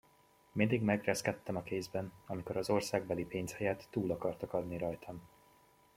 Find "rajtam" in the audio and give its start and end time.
4.77-5.21